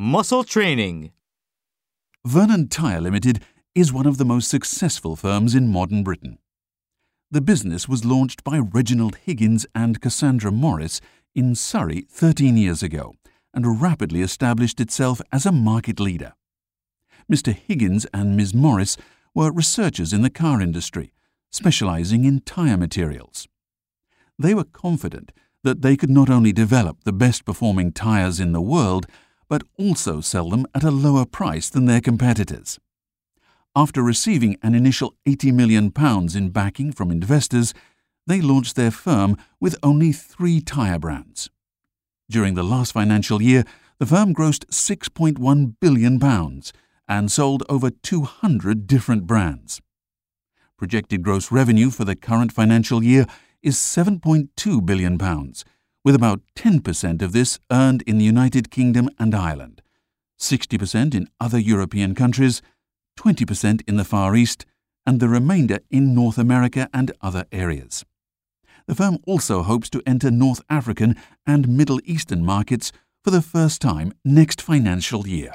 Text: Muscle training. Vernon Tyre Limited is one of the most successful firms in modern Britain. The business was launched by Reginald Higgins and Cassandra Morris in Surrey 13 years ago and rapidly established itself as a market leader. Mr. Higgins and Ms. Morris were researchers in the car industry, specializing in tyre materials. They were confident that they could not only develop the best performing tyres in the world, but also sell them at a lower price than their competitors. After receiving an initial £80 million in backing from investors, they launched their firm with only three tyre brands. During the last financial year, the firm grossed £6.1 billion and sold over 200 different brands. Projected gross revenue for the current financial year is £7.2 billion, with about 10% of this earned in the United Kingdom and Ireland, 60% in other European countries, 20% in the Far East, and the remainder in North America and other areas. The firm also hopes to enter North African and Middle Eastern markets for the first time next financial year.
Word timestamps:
Muscle 0.00 0.44
training. 0.44 1.10
Vernon 2.24 2.68
Tyre 2.68 3.00
Limited 3.00 3.42
is 3.74 3.92
one 3.92 4.06
of 4.06 4.16
the 4.16 4.24
most 4.24 4.48
successful 4.48 5.16
firms 5.16 5.56
in 5.56 5.66
modern 5.66 6.04
Britain. 6.04 6.38
The 7.32 7.40
business 7.40 7.88
was 7.88 8.04
launched 8.04 8.44
by 8.44 8.60
Reginald 8.60 9.16
Higgins 9.16 9.66
and 9.74 10.00
Cassandra 10.00 10.52
Morris 10.52 11.00
in 11.34 11.56
Surrey 11.56 12.06
13 12.12 12.56
years 12.56 12.80
ago 12.80 13.16
and 13.52 13.82
rapidly 13.82 14.22
established 14.22 14.78
itself 14.78 15.20
as 15.32 15.44
a 15.44 15.50
market 15.50 15.98
leader. 15.98 16.34
Mr. 17.28 17.52
Higgins 17.52 18.06
and 18.14 18.36
Ms. 18.36 18.54
Morris 18.54 18.96
were 19.34 19.50
researchers 19.50 20.12
in 20.12 20.22
the 20.22 20.30
car 20.30 20.60
industry, 20.60 21.12
specializing 21.50 22.24
in 22.24 22.38
tyre 22.42 22.76
materials. 22.76 23.48
They 24.38 24.54
were 24.54 24.62
confident 24.62 25.32
that 25.64 25.82
they 25.82 25.96
could 25.96 26.08
not 26.08 26.30
only 26.30 26.52
develop 26.52 27.02
the 27.02 27.12
best 27.12 27.44
performing 27.44 27.90
tyres 27.90 28.38
in 28.38 28.52
the 28.52 28.60
world, 28.60 29.08
but 29.48 29.62
also 29.78 30.20
sell 30.20 30.50
them 30.50 30.66
at 30.74 30.84
a 30.84 30.90
lower 30.90 31.24
price 31.24 31.68
than 31.70 31.86
their 31.86 32.00
competitors. 32.00 32.78
After 33.74 34.02
receiving 34.02 34.56
an 34.62 34.74
initial 34.74 35.14
£80 35.26 35.52
million 35.54 35.92
in 36.36 36.50
backing 36.50 36.92
from 36.92 37.10
investors, 37.10 37.74
they 38.26 38.40
launched 38.40 38.76
their 38.76 38.90
firm 38.90 39.36
with 39.60 39.76
only 39.82 40.12
three 40.12 40.60
tyre 40.60 40.98
brands. 40.98 41.48
During 42.30 42.54
the 42.54 42.62
last 42.62 42.92
financial 42.92 43.40
year, 43.40 43.64
the 43.98 44.06
firm 44.06 44.34
grossed 44.34 44.66
£6.1 44.66 45.74
billion 45.80 46.62
and 47.08 47.32
sold 47.32 47.62
over 47.68 47.90
200 47.90 48.86
different 48.86 49.26
brands. 49.26 49.80
Projected 50.76 51.22
gross 51.22 51.50
revenue 51.50 51.90
for 51.90 52.04
the 52.04 52.14
current 52.14 52.52
financial 52.52 53.02
year 53.02 53.26
is 53.62 53.76
£7.2 53.76 54.86
billion, 54.86 55.18
with 56.08 56.14
about 56.14 56.40
10% 56.56 57.20
of 57.20 57.32
this 57.32 57.58
earned 57.70 58.00
in 58.06 58.16
the 58.16 58.24
United 58.24 58.70
Kingdom 58.70 59.10
and 59.18 59.34
Ireland, 59.34 59.82
60% 60.40 61.14
in 61.14 61.28
other 61.38 61.58
European 61.58 62.14
countries, 62.14 62.62
20% 63.20 63.82
in 63.86 63.96
the 63.96 64.06
Far 64.06 64.34
East, 64.34 64.64
and 65.04 65.20
the 65.20 65.28
remainder 65.28 65.80
in 65.90 66.14
North 66.14 66.38
America 66.38 66.88
and 66.94 67.12
other 67.20 67.44
areas. 67.52 68.06
The 68.86 68.94
firm 68.94 69.18
also 69.26 69.62
hopes 69.62 69.90
to 69.90 70.02
enter 70.06 70.30
North 70.30 70.62
African 70.70 71.14
and 71.46 71.68
Middle 71.68 72.00
Eastern 72.06 72.42
markets 72.42 72.90
for 73.22 73.30
the 73.30 73.42
first 73.42 73.82
time 73.82 74.14
next 74.24 74.62
financial 74.62 75.28
year. 75.28 75.52